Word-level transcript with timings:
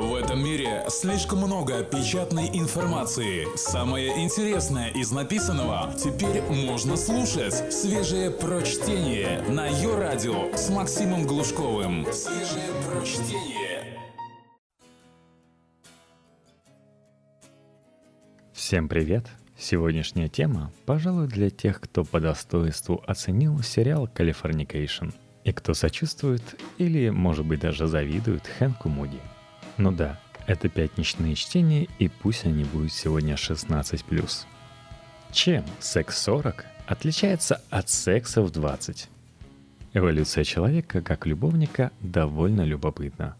В 0.00 0.14
этом 0.14 0.42
мире 0.42 0.82
слишком 0.88 1.40
много 1.40 1.84
печатной 1.84 2.48
информации. 2.54 3.46
Самое 3.54 4.24
интересное 4.24 4.88
из 4.88 5.12
написанного 5.12 5.92
теперь 5.92 6.40
можно 6.40 6.96
слушать. 6.96 7.70
Свежее 7.70 8.30
прочтение 8.30 9.42
на 9.42 9.66
ее 9.66 9.98
радио 9.98 10.56
с 10.56 10.70
Максимом 10.70 11.26
Глушковым. 11.26 12.06
Свежее 12.14 12.70
прочтение. 12.88 13.98
Всем 18.54 18.88
привет! 18.88 19.26
Сегодняшняя 19.58 20.28
тема, 20.28 20.72
пожалуй, 20.86 21.28
для 21.28 21.50
тех, 21.50 21.78
кто 21.78 22.04
по 22.04 22.20
достоинству 22.20 23.04
оценил 23.06 23.62
сериал 23.62 24.08
«Калифорникейшн» 24.08 25.10
и 25.44 25.52
кто 25.52 25.74
сочувствует 25.74 26.58
или, 26.78 27.10
может 27.10 27.44
быть, 27.44 27.60
даже 27.60 27.86
завидует 27.86 28.46
Хэнку 28.46 28.88
Муди– 28.88 29.20
ну 29.80 29.92
да, 29.92 30.20
это 30.46 30.68
пятничные 30.68 31.34
чтения, 31.34 31.88
и 31.98 32.08
пусть 32.08 32.44
они 32.44 32.64
будут 32.64 32.92
сегодня 32.92 33.34
16+. 33.34 34.46
Чем 35.32 35.64
секс 35.78 36.22
40 36.22 36.66
отличается 36.86 37.62
от 37.70 37.88
секса 37.88 38.42
в 38.42 38.50
20? 38.50 39.08
Эволюция 39.94 40.44
человека 40.44 41.00
как 41.00 41.26
любовника 41.26 41.92
довольно 42.00 42.60
любопытна. 42.62 43.36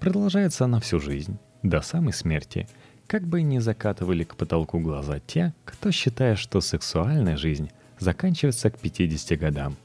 Продолжается 0.00 0.64
она 0.64 0.80
всю 0.80 0.98
жизнь, 0.98 1.38
до 1.62 1.80
самой 1.82 2.12
смерти, 2.12 2.68
как 3.06 3.22
бы 3.22 3.42
ни 3.42 3.58
закатывали 3.60 4.24
к 4.24 4.34
потолку 4.34 4.80
глаза 4.80 5.20
те, 5.20 5.54
кто 5.64 5.92
считает, 5.92 6.38
что 6.38 6.60
сексуальная 6.60 7.36
жизнь 7.36 7.70
заканчивается 8.00 8.70
к 8.70 8.78
50 8.78 9.38
годам. 9.38 9.76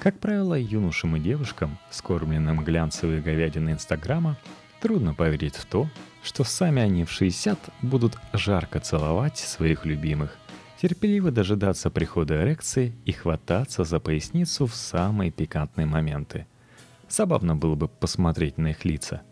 Как 0.00 0.18
правило, 0.18 0.54
юношам 0.54 1.16
и 1.16 1.20
девушкам, 1.20 1.76
скормленным 1.90 2.62
глянцевой 2.62 3.20
говядиной 3.20 3.72
Инстаграма, 3.72 4.38
Трудно 4.80 5.14
поверить 5.14 5.56
в 5.56 5.66
то, 5.66 5.88
что 6.22 6.42
сами 6.42 6.80
они 6.80 7.04
в 7.04 7.10
60 7.10 7.58
будут 7.82 8.16
жарко 8.32 8.80
целовать 8.80 9.36
своих 9.36 9.84
любимых, 9.84 10.38
терпеливо 10.80 11.30
дожидаться 11.30 11.90
прихода 11.90 12.42
эрекции 12.42 12.94
и 13.04 13.12
хвататься 13.12 13.84
за 13.84 14.00
поясницу 14.00 14.66
в 14.66 14.74
самые 14.74 15.30
пикантные 15.30 15.86
моменты. 15.86 16.46
Забавно 17.08 17.54
было 17.54 17.74
бы 17.74 17.88
посмотреть 17.88 18.56
на 18.56 18.68
их 18.68 18.84
лица. 18.86 19.22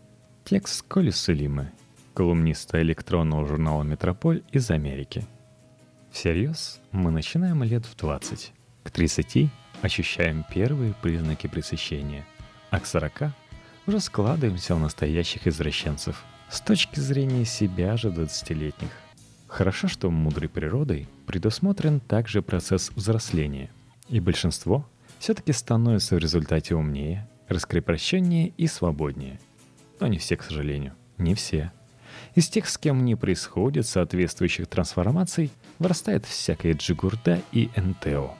Текст 0.45 0.85
Коли 0.87 1.09
Сулимы, 1.09 1.71
колумниста 2.13 2.81
электронного 2.81 3.47
журнала 3.47 3.83
«Метрополь» 3.83 4.43
из 4.51 4.69
Америки. 4.69 5.25
Всерьез, 6.11 6.79
мы 6.91 7.09
начинаем 7.09 7.63
лет 7.63 7.85
в 7.85 7.95
20. 7.95 8.53
К 8.83 8.91
30 8.91 9.49
ощущаем 9.81 10.45
первые 10.53 10.93
признаки 11.01 11.47
пресыщения, 11.47 12.25
а 12.69 12.79
к 12.79 12.85
40 12.85 13.33
уже 13.89 13.99
складываемся 13.99 14.75
в 14.75 14.79
настоящих 14.79 15.47
извращенцев 15.47 16.23
с 16.47 16.61
точки 16.61 16.99
зрения 16.99 17.43
себя 17.43 17.97
же 17.97 18.09
20-летних. 18.09 18.91
Хорошо, 19.47 19.87
что 19.87 20.11
мудрой 20.11 20.47
природой 20.47 21.07
предусмотрен 21.25 21.99
также 21.99 22.43
процесс 22.43 22.91
взросления, 22.95 23.71
и 24.07 24.19
большинство 24.19 24.87
все-таки 25.17 25.53
становится 25.53 26.15
в 26.15 26.19
результате 26.19 26.75
умнее, 26.75 27.27
раскрепощеннее 27.47 28.53
и 28.57 28.67
свободнее. 28.67 29.39
Но 29.99 30.05
не 30.05 30.19
все, 30.19 30.37
к 30.37 30.43
сожалению, 30.43 30.93
не 31.17 31.33
все. 31.33 31.71
Из 32.35 32.47
тех, 32.47 32.69
с 32.69 32.77
кем 32.77 33.03
не 33.05 33.15
происходит 33.15 33.87
соответствующих 33.87 34.67
трансформаций, 34.67 35.49
вырастает 35.79 36.27
всякая 36.27 36.73
джигурда 36.73 37.41
и 37.51 37.71
НТО. 37.75 38.35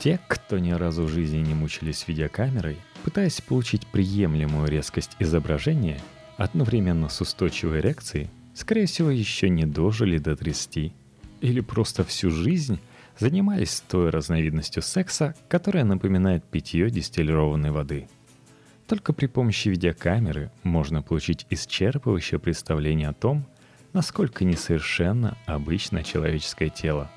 Те, 0.00 0.20
кто 0.28 0.58
ни 0.58 0.72
разу 0.72 1.04
в 1.04 1.08
жизни 1.08 1.38
не 1.38 1.54
мучились 1.54 2.06
видеокамерой, 2.06 2.78
Пытаясь 3.06 3.40
получить 3.40 3.86
приемлемую 3.86 4.66
резкость 4.66 5.12
изображения, 5.20 6.00
одновременно 6.38 7.08
с 7.08 7.20
устойчивой 7.20 7.80
реакцией, 7.80 8.28
скорее 8.52 8.86
всего, 8.86 9.10
еще 9.10 9.48
не 9.48 9.64
дожили 9.64 10.18
до 10.18 10.34
30. 10.34 10.92
Или 11.40 11.60
просто 11.60 12.02
всю 12.02 12.32
жизнь 12.32 12.80
занимались 13.16 13.80
той 13.88 14.10
разновидностью 14.10 14.82
секса, 14.82 15.36
которая 15.46 15.84
напоминает 15.84 16.42
питье 16.42 16.90
дистиллированной 16.90 17.70
воды. 17.70 18.08
Только 18.88 19.12
при 19.12 19.26
помощи 19.26 19.68
видеокамеры 19.68 20.50
можно 20.64 21.00
получить 21.00 21.46
исчерпывающее 21.48 22.40
представление 22.40 23.10
о 23.10 23.14
том, 23.14 23.46
насколько 23.92 24.44
несовершенно 24.44 25.38
обычное 25.46 26.02
человеческое 26.02 26.70
тело, 26.70 27.08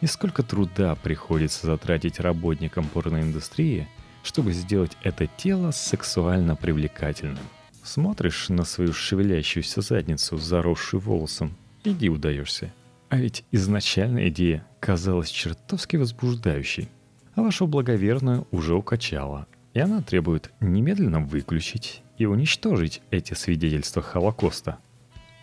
и 0.00 0.06
сколько 0.06 0.42
труда 0.42 0.94
приходится 0.94 1.66
затратить 1.66 2.20
работникам 2.20 2.86
порноиндустрии– 2.86 3.88
чтобы 4.22 4.52
сделать 4.52 4.96
это 5.02 5.26
тело 5.26 5.70
сексуально 5.70 6.56
привлекательным. 6.56 7.44
Смотришь 7.82 8.48
на 8.48 8.64
свою 8.64 8.92
шевелящуюся 8.92 9.80
задницу, 9.80 10.38
заросшую 10.38 11.00
волосом, 11.00 11.56
иди 11.84 12.08
удаешься. 12.08 12.72
А 13.08 13.16
ведь 13.16 13.44
изначальная 13.50 14.28
идея 14.28 14.64
казалась 14.80 15.28
чертовски 15.28 15.96
возбуждающей, 15.96 16.88
а 17.34 17.42
вашу 17.42 17.66
благоверную 17.66 18.46
уже 18.50 18.74
укачала, 18.74 19.46
и 19.74 19.80
она 19.80 20.00
требует 20.00 20.52
немедленно 20.60 21.20
выключить 21.20 22.02
и 22.18 22.24
уничтожить 22.24 23.02
эти 23.10 23.34
свидетельства 23.34 24.00
Холокоста. 24.00 24.78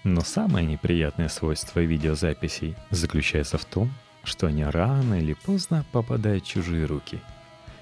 Но 0.06 0.22
самое 0.22 0.66
неприятное 0.66 1.28
свойство 1.28 1.82
видеозаписей 1.82 2.76
заключается 2.90 3.58
в 3.58 3.66
том, 3.66 3.92
что 4.29 4.47
они 4.47 4.63
рано 4.63 5.16
или 5.16 5.34
поздно 5.34 5.85
попадают 5.91 6.45
в 6.45 6.47
чужие 6.47 6.85
руки– 6.85 7.19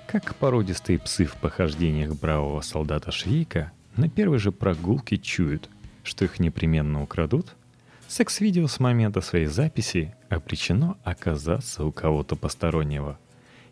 как 0.08 0.36
породистые 0.36 1.00
псы 1.00 1.26
в 1.26 1.36
похождениях 1.36 2.16
бравого 2.16 2.62
солдата 2.62 3.12
Швейка 3.12 3.74
на 3.98 4.10
первой 4.10 4.40
же 4.40 4.54
прогулке 4.54 5.18
чуют, 5.18 5.70
что 6.04 6.24
их 6.24 6.40
непременно 6.40 7.04
украдут, 7.04 7.58
секс-видео 8.08 8.68
с 8.68 8.80
момента 8.80 9.20
своей 9.20 9.48
записи 9.48 10.16
обречено 10.30 10.98
оказаться 11.04 11.84
у 11.84 11.92
кого-то 11.92 12.38
постороннего. 12.38 13.20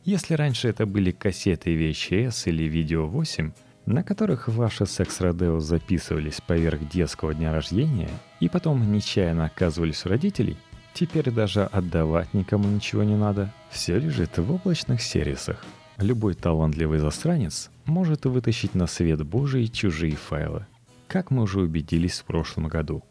Если 0.03 0.33
раньше 0.33 0.67
это 0.67 0.85
были 0.85 1.11
кассеты 1.11 1.73
VHS 1.73 2.49
или 2.49 2.63
видео 2.63 3.07
8, 3.07 3.53
на 3.85 4.03
которых 4.03 4.49
ваши 4.49 4.85
секс-родео 4.85 5.61
записывались 5.61 6.41
поверх 6.41 6.89
детского 6.89 7.33
дня 7.33 7.53
рождения 7.53 8.09
и 8.41 8.49
потом 8.49 8.91
нечаянно 8.91 9.45
оказывались 9.45 10.05
у 10.05 10.09
родителей, 10.09 10.57
теперь 10.95 11.29
даже 11.29 11.65
отдавать 11.65 12.33
никому 12.33 12.67
ничего 12.67 13.03
не 13.03 13.15
надо. 13.15 13.53
Все 13.69 13.99
лежит 13.99 14.37
в 14.37 14.51
облачных 14.51 15.01
сервисах. 15.01 15.63
Любой 15.97 16.33
талантливый 16.33 16.99
застранец 16.99 17.69
может 17.85 18.25
вытащить 18.25 18.73
на 18.73 18.87
свет 18.87 19.23
Божий 19.23 19.67
чужие 19.67 20.15
файлы, 20.15 20.65
как 21.07 21.29
мы 21.29 21.43
уже 21.43 21.59
убедились 21.59 22.19
в 22.19 22.25
прошлом 22.25 22.67
году. 22.67 23.03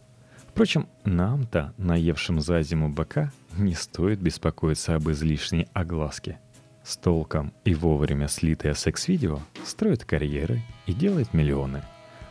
Впрочем, 0.48 0.88
нам-то, 1.04 1.74
наевшим 1.78 2.40
за 2.40 2.62
зиму 2.62 2.88
быка, 2.88 3.32
не 3.56 3.74
стоит 3.74 4.20
беспокоиться 4.20 4.94
об 4.94 5.10
излишней 5.10 5.68
огласке. 5.72 6.38
С 6.82 6.96
толком 6.96 7.52
и 7.64 7.74
вовремя 7.74 8.28
слитое 8.28 8.74
секс-видео 8.74 9.40
строит 9.64 10.04
карьеры 10.04 10.62
и 10.86 10.92
делает 10.92 11.32
миллионы. 11.32 11.82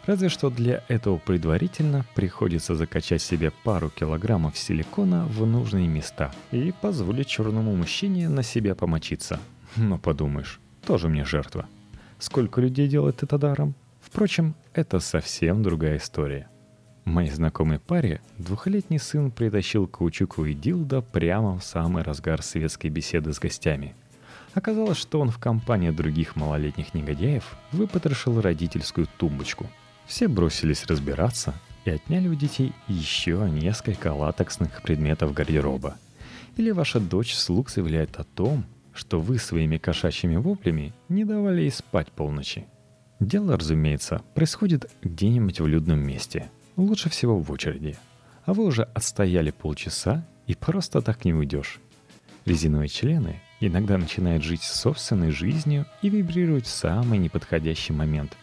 Разве 0.05 0.29
что 0.29 0.49
для 0.49 0.83
этого 0.89 1.17
предварительно 1.17 2.05
приходится 2.13 2.75
закачать 2.75 3.21
себе 3.21 3.51
пару 3.63 3.89
килограммов 3.89 4.57
силикона 4.57 5.25
в 5.25 5.45
нужные 5.45 5.87
места 5.87 6.31
и 6.51 6.73
позволить 6.81 7.27
черному 7.27 7.75
мужчине 7.75 8.29
на 8.29 8.43
себя 8.43 8.75
помочиться– 8.75 9.39
но 9.75 9.97
подумаешь, 9.97 10.59
тоже 10.85 11.09
мне 11.09 11.25
жертва. 11.25 11.67
Сколько 12.19 12.61
людей 12.61 12.87
делает 12.87 13.23
это 13.23 13.37
даром? 13.37 13.73
Впрочем, 14.01 14.55
это 14.73 14.99
совсем 14.99 15.63
другая 15.63 15.97
история. 15.97 16.47
Моей 17.05 17.31
знакомой 17.31 17.79
паре 17.79 18.21
двухлетний 18.37 18.99
сын 18.99 19.31
притащил 19.31 19.87
каучуку 19.87 20.45
и 20.45 20.53
дилда 20.53 21.01
прямо 21.01 21.57
в 21.57 21.63
самый 21.63 22.03
разгар 22.03 22.41
светской 22.41 22.87
беседы 22.87 23.33
с 23.33 23.39
гостями. 23.39 23.95
Оказалось, 24.53 24.97
что 24.97 25.19
он 25.19 25.31
в 25.31 25.39
компании 25.39 25.89
других 25.89 26.35
малолетних 26.35 26.93
негодяев 26.93 27.55
выпотрошил 27.71 28.39
родительскую 28.39 29.07
тумбочку. 29.17 29.67
Все 30.05 30.27
бросились 30.27 30.85
разбираться 30.85 31.53
и 31.85 31.89
отняли 31.89 32.27
у 32.27 32.35
детей 32.35 32.73
еще 32.87 33.47
несколько 33.49 34.13
латексных 34.13 34.81
предметов 34.81 35.33
гардероба. 35.33 35.95
Или 36.57 36.71
ваша 36.71 36.99
дочь 36.99 37.33
слуг 37.33 37.69
заявляет 37.69 38.17
о 38.17 38.23
том, 38.23 38.65
что 38.93 39.19
вы 39.19 39.39
своими 39.39 39.77
кошачьими 39.77 40.35
воплями 40.35 40.93
не 41.09 41.25
давали 41.25 41.61
ей 41.61 41.71
спать 41.71 42.11
полночи. 42.11 42.65
Дело, 43.19 43.57
разумеется, 43.57 44.21
происходит 44.35 44.91
где-нибудь 45.01 45.59
в 45.59 45.67
людном 45.67 45.99
месте, 46.05 46.51
лучше 46.75 47.09
всего 47.09 47.39
в 47.39 47.51
очереди. 47.51 47.97
А 48.45 48.53
вы 48.53 48.65
уже 48.65 48.83
отстояли 48.83 49.51
полчаса 49.51 50.25
и 50.45 50.53
просто 50.53 51.01
так 51.01 51.25
не 51.25 51.33
уйдешь. 51.33 51.79
Резиновые 52.45 52.89
члены 52.89 53.41
иногда 53.61 53.97
начинают 53.97 54.43
жить 54.43 54.63
собственной 54.63 55.31
жизнью 55.31 55.85
и 56.01 56.09
вибрировать 56.09 56.65
в 56.65 56.69
самый 56.69 57.17
неподходящий 57.17 57.93
момент. 57.93 58.35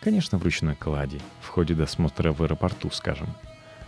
Конечно, 0.00 0.38
в 0.38 0.42
ручной 0.44 0.76
кладе, 0.76 1.20
в 1.40 1.48
ходе 1.48 1.74
досмотра 1.74 2.32
в 2.32 2.42
аэропорту, 2.42 2.90
скажем. 2.90 3.28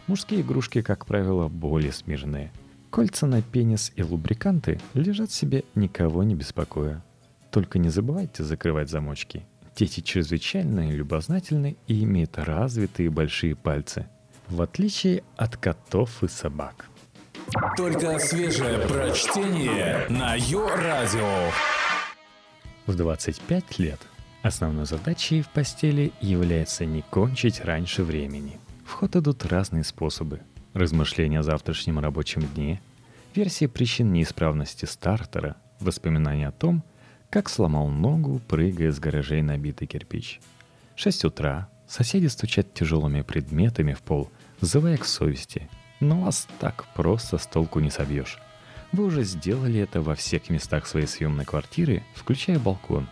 Мужские 0.06 0.40
игрушки, 0.40 0.82
как 0.82 1.06
правило, 1.06 1.49
более 1.49 1.93
смирные– 1.93 2.52
Кольца 2.90 3.26
на 3.26 3.43
пенис 3.43 3.93
и 3.96 4.02
лубриканты 4.02 4.81
лежат 4.94 5.31
себе 5.31 5.64
никого 5.75 6.22
не 6.22 6.34
беспокоя. 6.34 7.05
Только 7.50 7.78
не 7.78 7.90
забывайте 7.90 8.43
закрывать 8.44 8.88
замочки. 8.88 9.44
Дети 9.76 10.00
чрезвычайно 10.00 10.90
любознательны 10.90 11.76
и 11.87 12.02
имеют 12.05 12.38
развитые 12.38 13.11
большие 13.11 13.54
пальцы. 13.54 14.06
в 14.49 14.62
отличие 14.62 15.25
от 15.37 15.58
котов 15.58 16.25
и 16.25 16.28
собак. 16.28 16.87
Только 17.76 18.19
свежее 18.19 18.78
прочтение 18.88 20.06
на 20.08 20.34
Йо-Радио. 20.37 21.50
В 22.87 22.96
25 22.96 23.78
лет 23.78 24.00
основной 24.43 24.87
задачей 24.87 25.43
в 25.43 25.49
постели 25.49 26.12
является 26.20 26.85
не 26.85 27.02
кончить 27.02 27.61
раньше 27.61 28.02
времени. 28.02 28.58
В 28.85 28.93
ход 28.93 29.17
идут 29.17 29.44
разные 29.44 29.85
способы. 29.85 30.40
Размышления 30.75 31.40
о 31.40 31.43
завтрашнем 31.43 31.99
рабочем 31.99 32.43
дне, 32.43 32.81
версии 33.35 33.67
причин 33.67 34.12
неисправности 34.12 34.85
стартера, 34.85 35.56
воспоминания 35.81 36.49
о 36.49 36.52
том, 36.52 36.82
как 37.31 37.49
сломал 37.49 37.88
ногу, 37.88 38.40
прыгая 38.49 38.93
с 38.93 38.99
гаражей 38.99 39.43
на 39.43 39.58
битый 39.58 39.87
кирпич. 39.87 40.40
6 40.96 41.25
утра, 41.26 41.69
соседи 41.87 42.26
стучат 42.26 42.73
тяжелыми 42.75 43.23
предметами 43.23 43.93
в 43.93 44.00
пол, 44.00 44.31
взывая 44.61 44.96
к 44.96 45.05
совести. 45.05 45.69
Но 46.00 46.23
вас 46.23 46.49
так 46.61 46.87
просто 46.94 47.38
с 47.38 47.46
толку 47.46 47.81
не 47.81 47.90
собьешь. 47.90 48.38
Вы 48.93 49.05
уже 49.05 49.25
сделали 49.25 49.81
это 49.81 50.00
во 50.00 50.14
всех 50.14 50.49
местах 50.49 50.87
своей 50.87 51.06
съемной 51.06 51.44
квартиры, 51.44 52.02
включая 52.14 52.58
балкон. 52.58 53.08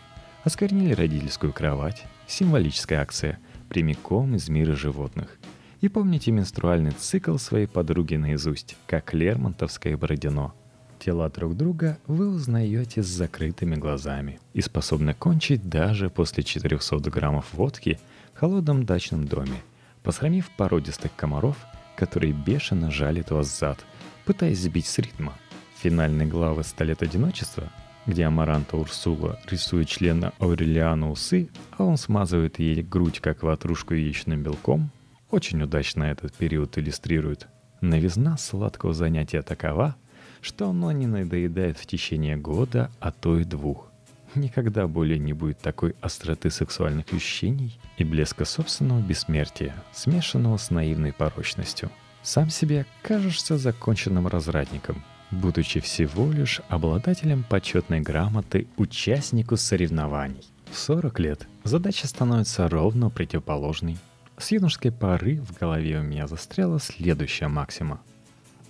Осквернили 0.46 0.92
родительскую 0.92 1.52
кровать, 1.52 2.04
символическая 2.28 3.00
акция, 3.00 3.40
прямиком 3.68 4.36
из 4.36 4.48
мира 4.48 4.76
животных. 4.76 5.38
И 5.80 5.88
помните 5.88 6.30
менструальный 6.30 6.92
цикл 6.92 7.36
своей 7.36 7.66
подруги 7.66 8.14
наизусть, 8.14 8.76
как 8.86 9.12
Лермонтовское 9.12 9.96
Бородино. 9.96 10.54
Тела 11.00 11.28
друг 11.30 11.56
друга 11.56 11.98
вы 12.06 12.28
узнаете 12.28 13.02
с 13.02 13.06
закрытыми 13.06 13.74
глазами 13.74 14.38
и 14.52 14.60
способны 14.60 15.14
кончить 15.14 15.68
даже 15.68 16.10
после 16.10 16.44
400 16.44 17.10
граммов 17.10 17.52
водки 17.52 17.98
в 18.32 18.38
холодном 18.38 18.86
дачном 18.86 19.26
доме, 19.26 19.60
посрамив 20.04 20.48
породистых 20.56 21.10
комаров, 21.16 21.56
которые 21.96 22.32
бешено 22.32 22.92
жалят 22.92 23.32
вас 23.32 23.58
зад, 23.58 23.84
пытаясь 24.24 24.60
сбить 24.60 24.86
с 24.86 24.96
ритма– 25.00 25.32
финальной 25.82 26.26
главы 26.26 26.62
«Сто 26.62 26.84
лет 26.84 27.02
одиночества», 27.02 27.68
где 28.06 28.24
Амаранта 28.24 28.76
Урсула 28.76 29.38
рисует 29.50 29.88
члена 29.88 30.32
Аурелиана 30.38 31.10
усы, 31.10 31.48
а 31.76 31.84
он 31.84 31.96
смазывает 31.96 32.58
ей 32.58 32.82
грудь 32.82 33.20
как 33.20 33.42
ватрушку 33.42 33.94
яичным 33.94 34.42
белком, 34.42 34.90
очень 35.30 35.62
удачно 35.62 36.04
этот 36.04 36.32
период 36.34 36.78
иллюстрирует. 36.78 37.48
Новизна 37.80 38.36
сладкого 38.36 38.94
занятия 38.94 39.42
такова, 39.42 39.96
что 40.40 40.70
оно 40.70 40.92
не 40.92 41.06
надоедает 41.06 41.78
в 41.78 41.86
течение 41.86 42.36
года, 42.36 42.90
а 43.00 43.10
то 43.10 43.38
и 43.38 43.44
двух. 43.44 43.90
Никогда 44.34 44.86
более 44.86 45.18
не 45.18 45.32
будет 45.32 45.58
такой 45.58 45.96
остроты 46.00 46.50
сексуальных 46.50 47.12
ощущений 47.12 47.78
и 47.96 48.04
блеска 48.04 48.44
собственного 48.44 49.00
бессмертия, 49.00 49.74
смешанного 49.92 50.58
с 50.58 50.70
наивной 50.70 51.12
порочностью. 51.12 51.90
Сам 52.22 52.50
себе 52.50 52.86
кажешься 53.02 53.56
законченным 53.56 54.26
развратником– 54.26 55.04
будучи 55.30 55.80
всего 55.80 56.30
лишь 56.30 56.60
обладателем 56.68 57.44
почетной 57.48 58.00
грамоты 58.00 58.66
участнику 58.76 59.56
соревнований. 59.56 60.44
В 60.70 60.78
40 60.78 61.20
лет 61.20 61.48
задача 61.64 62.06
становится 62.06 62.68
ровно 62.68 63.10
противоположной. 63.10 63.98
С 64.38 64.52
юношеской 64.52 64.92
поры 64.92 65.40
в 65.40 65.58
голове 65.58 65.98
у 65.98 66.02
меня 66.02 66.26
застряла 66.26 66.78
следующая 66.78 67.48
максима, 67.48 68.00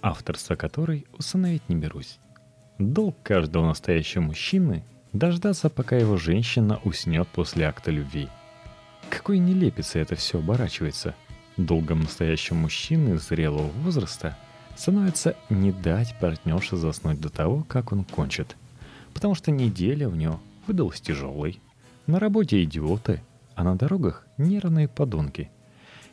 авторство 0.01 0.55
которой 0.55 1.07
установить 1.19 1.69
не 1.69 1.77
берусь. 1.77 2.19
Долг 2.79 3.17
каждого 3.23 3.67
настоящего 3.67 4.23
мужчины– 4.23 4.85
дождаться, 5.13 5.71
пока 5.71 5.97
его 5.97 6.17
женщина 6.17 6.81
уснет 6.85 7.27
после 7.29 7.67
акта 7.67 7.91
любви. 7.91 8.29
Какой 9.09 9.39
нелепицей 9.39 10.03
это 10.03 10.15
все 10.15 10.39
оборачивается. 10.39 11.15
Долгом 11.57 12.01
настоящего 12.01 12.57
мужчины 12.57 13.19
зрелого 13.19 13.69
возраста– 13.83 14.37
становится 14.77 15.37
не 15.49 15.73
дать 15.73 16.15
партнерше 16.21 16.77
заснуть 16.77 17.21
до 17.21 17.31
того, 17.31 17.65
как 17.67 17.93
он 17.93 18.05
кончит. 18.05 18.57
Потому 19.15 19.35
что 19.35 19.51
неделя 19.51 20.09
в 20.09 20.17
него 20.17 20.41
выдалась 20.67 21.01
тяжелой. 21.01 21.61
На 22.07 22.21
работе 22.21 22.63
идиоты, 22.63 23.23
а 23.55 23.65
на 23.65 23.77
дорогах 23.77 24.27
нервные 24.37 24.87
подонки. 24.87 25.51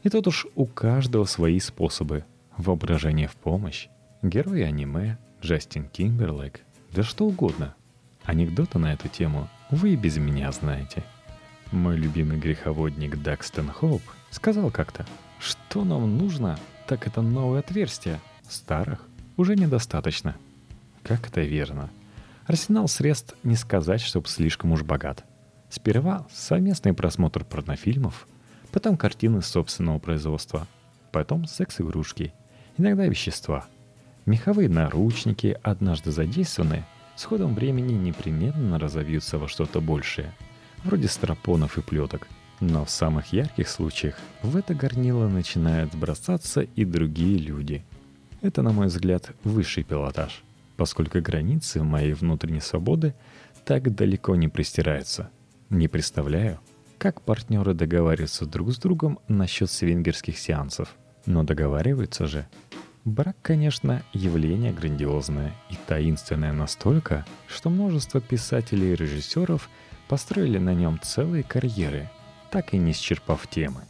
И 0.03 0.09
тут 0.09 0.27
уж 0.27 0.47
у 0.55 0.65
каждого 0.65 1.25
свои 1.25 1.59
способы. 1.59 2.25
Воображение 2.57 3.27
в 3.27 3.35
помощь, 3.35 3.87
герои 4.21 4.61
аниме, 4.61 5.17
Джастин 5.41 5.87
Кимберлейк, 5.89 6.61
да 6.91 7.03
что 7.03 7.25
угодно. 7.25 7.73
Анекдоты 8.23 8.79
на 8.79 8.93
эту 8.93 9.07
тему 9.07 9.49
вы 9.71 9.93
и 9.93 9.95
без 9.95 10.17
меня 10.17 10.51
знаете. 10.51 11.03
Мой 11.71 11.97
любимый 11.97 12.37
греховодник 12.37 13.21
Дакстон 13.21 13.69
Хоуп 13.69 14.03
сказал 14.29 14.69
как-то, 14.69 15.05
что 15.39 15.83
нам 15.83 16.17
нужно, 16.17 16.59
так 16.87 17.07
это 17.07 17.21
новое 17.21 17.59
отверстие– 17.59 18.19
Старых 18.49 18.99
уже 19.37 19.55
недостаточно. 19.55 20.35
Как 21.03 21.27
это 21.27 21.41
верно. 21.41 21.89
Арсенал 22.45 22.87
средств 22.87 23.35
не 23.43 23.55
сказать, 23.55 24.01
чтоб 24.01 24.27
слишком 24.27 24.71
уж 24.71 24.83
богат. 24.83 25.23
Сперва 25.69 26.27
совместный 26.31 26.93
просмотр 26.93 27.43
порнофильмов, 27.43 28.27
потом 28.71 28.95
картины 28.95 29.41
собственного 29.41 29.99
производства, 29.99 30.67
потом 31.11 31.45
секс-игрушки, 31.45 32.33
иногда 32.77 33.05
вещества. 33.05 33.65
Меховые 34.25 34.69
наручники, 34.69 35.57
однажды 35.63 36.11
задействованные, 36.11 36.85
с 37.15 37.23
ходом 37.23 37.55
времени 37.55 37.93
непременно 37.93 38.77
разовьются 38.77 39.37
во 39.37 39.47
что-то 39.47 39.81
большее, 39.81 40.33
вроде 40.83 41.07
стропонов 41.07 41.77
и 41.77 41.81
плеток. 41.81 42.27
Но 42.59 42.85
в 42.85 42.89
самых 42.89 43.33
ярких 43.33 43.67
случаях 43.67 44.15
в 44.41 44.55
это 44.55 44.73
горнило 44.73 45.27
начинают 45.27 45.95
бросаться 45.95 46.61
и 46.61 46.85
другие 46.85 47.37
люди– 47.37 47.83
это, 48.43 48.61
на 48.61 48.71
мой 48.71 48.87
взгляд, 48.87 49.31
высший 49.43 49.83
пилотаж, 49.83 50.43
поскольку 50.77 51.19
границы 51.21 51.81
моей 51.81 52.13
внутренней 52.13 52.59
свободы 52.59 53.15
так 53.65 53.95
далеко 53.95 54.35
не 54.35 54.49
пристираются. 54.49 55.29
Не 55.69 55.87
представляю, 55.87 56.59
как 56.97 57.21
партнеры 57.21 57.73
договариваются 57.73 58.45
друг 58.45 58.71
с 58.71 58.77
другом 58.77 59.19
насчет 59.27 59.71
свингерских 59.71 60.37
сеансов. 60.37 60.95
Но 61.25 61.43
договариваются 61.43 62.27
же. 62.27 62.45
Брак, 63.05 63.37
конечно, 63.41 64.03
явление 64.11 64.73
грандиозное 64.73 65.53
и 65.69 65.75
таинственное 65.87 66.51
настолько, 66.51 67.25
что 67.47 67.69
множество 67.69 68.19
писателей 68.19 68.91
и 68.91 68.95
режиссеров 68.95 69.69
построили 70.09 70.57
на 70.57 70.73
нем 70.73 70.99
целые 71.01 71.43
карьеры, 71.43 72.09
так 72.51 72.73
и 72.73 72.77
не 72.77 72.91
исчерпав 72.91 73.47
темы. 73.47 73.81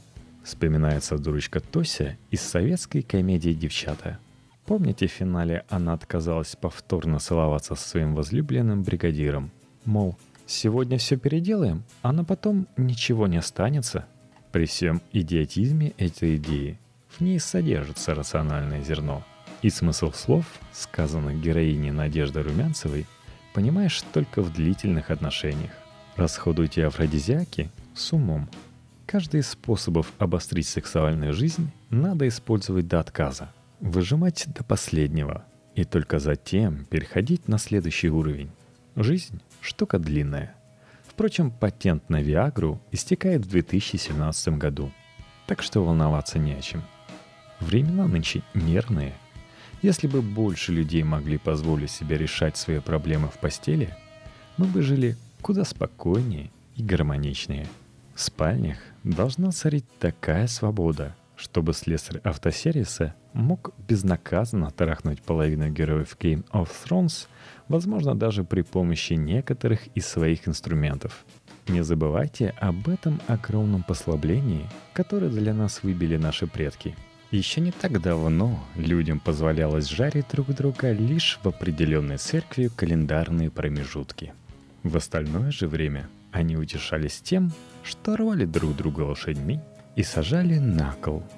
Вспоминается 0.44 1.17
дурочка 1.17 1.59
Тося 1.59 2.17
из 2.29 2.41
советской 2.41 3.01
комедии 3.01 3.53
«Девчата», 3.53 4.19
Помните, 4.65 5.08
в 5.08 5.12
финале 5.12 5.65
она 5.67 5.93
отказалась 5.93 6.55
повторно 6.55 7.20
целоваться 7.20 7.75
со 7.75 7.88
своим 7.89 8.15
возлюбленным 8.15 8.84
бригадиром? 8.84 9.51
Мол, 9.84 10.17
сегодня 10.46 10.98
все 10.98 11.17
переделаем, 11.17 11.84
а 12.01 12.13
на 12.13 12.24
потом 12.24 12.67
ничего 12.77 13.27
не 13.27 13.38
останется. 13.38 14.05
При 14.53 14.65
всем 14.65 15.01
идиотизме 15.12 15.93
этой 15.98 16.38
идеи 16.38 16.79
в 17.10 17.20
ней 17.22 17.39
содержится 17.39 18.15
рациональное 18.15 18.82
зерно. 18.82 19.24
И 19.62 19.70
смысл 19.70 20.12
слов, 20.13 20.46
сказанных 20.72 21.41
героиней 21.41 21.91
Надежды 21.91 22.41
Румянцевой, 22.41 23.05
понимаешь 23.53 24.01
только 24.13 24.41
в 24.41 24.53
длительных 24.53 25.12
отношениях. 25.12 25.72
Расходуйте 26.15 26.86
афродизиаки 26.86 27.70
с 27.96 28.13
умом. 28.13 28.50
Каждый 29.05 29.41
из 29.41 29.50
способов 29.50 30.12
обострить 30.20 30.67
сексуальную 30.67 31.34
жизнь 31.34 31.70
надо 31.89 32.27
использовать 32.27 32.88
до 32.88 33.01
отказа– 33.01 33.51
Выжимать 33.83 34.45
до 34.47 34.63
последнего 34.63 35.43
и 35.75 35.83
только 35.83 36.17
затем 36.17 36.85
переходить 36.85 37.49
на 37.49 37.57
следующий 37.57 38.09
уровень. 38.09 38.49
Жизнь– 38.95 39.41
штука 39.61 39.99
длинная. 39.99 40.55
Впрочем, 41.05 41.51
патент 41.51 42.09
на 42.09 42.21
Виагру 42.21 42.79
истекает 42.93 43.41
в 43.45 43.49
2017 43.49 44.57
году, 44.57 44.89
так 45.47 45.61
что 45.61 45.83
волноваться 45.83 46.39
не 46.39 46.53
о 46.53 46.61
чем. 46.61 46.81
Времена 47.59 48.07
нынче 48.07 48.41
нервные. 48.53 49.15
Если 49.81 50.07
бы 50.07 50.21
больше 50.21 50.71
людей 50.71 51.03
могли 51.03 51.37
позволить 51.37 51.91
себе 51.91 52.17
решать 52.17 52.55
свои 52.55 52.79
проблемы 52.79 53.27
в 53.27 53.37
постели, 53.37 53.93
мы 54.55 54.65
бы 54.65 54.81
жили 54.81 55.17
куда 55.41 55.65
спокойнее 55.65 56.51
и 56.77 56.83
гармоничнее. 56.83 57.67
В 58.15 58.21
спальнях 58.21 58.77
должна 59.03 59.51
царить 59.51 59.85
такая 59.99 60.47
свобода– 60.47 61.17
чтобы 61.35 61.73
слесарь 61.73 62.21
автосервиса 62.23 63.15
мог 63.33 63.73
безнаказанно 63.87 64.71
тарахнуть 64.71 65.21
половину 65.21 65.69
героев 65.69 66.15
Game 66.19 66.45
of 66.51 66.69
Thrones, 66.85 67.27
возможно, 67.67 68.15
даже 68.15 68.43
при 68.43 68.61
помощи 68.61 69.13
некоторых 69.13 69.87
из 69.95 70.07
своих 70.07 70.47
инструментов. 70.47 71.25
Не 71.67 71.83
забывайте 71.83 72.53
об 72.59 72.89
этом 72.89 73.21
огромном 73.27 73.83
послаблении, 73.83 74.69
которое 74.93 75.29
для 75.29 75.53
нас 75.53 75.83
выбили 75.83 76.17
наши 76.17 76.45
предки. 76.45 76.95
Еще 77.31 77.61
не 77.61 77.71
так 77.71 77.99
давно 78.01 78.63
людям 78.75 79.19
позволялось 79.19 79.87
жарить 79.87 80.27
друг 80.31 80.53
друга 80.53 80.91
лишь 80.91 81.39
в 81.41 81.47
определенной 81.47 82.17
церкви 82.17 82.69
календарные 82.75 83.49
промежутки. 83.49 84.33
В 84.83 84.97
остальное 84.97 85.51
же 85.51 85.67
время 85.67 86.09
они 86.31 86.57
утешались 86.57 87.21
тем, 87.21 87.51
что 87.83 88.17
рвали 88.17 88.45
друг 88.45 88.75
друга 88.75 89.01
лошадьми 89.01 89.61
и 89.95 90.03
сажали 90.03 90.59
на 90.59 90.93
кол– 91.01 91.23